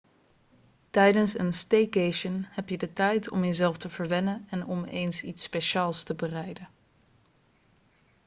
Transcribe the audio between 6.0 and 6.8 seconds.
te bereiden